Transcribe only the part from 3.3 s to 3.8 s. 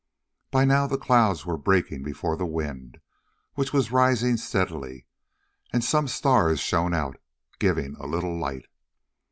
which